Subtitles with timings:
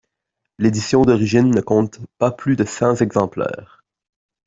[0.57, 3.83] L'édition d'origine ne compte pas plus de cents exemplaires.